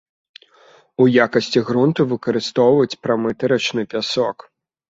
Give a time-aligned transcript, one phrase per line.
[1.03, 4.37] У якасці грунту выкарыстоўваюць прамыты рачны пясок.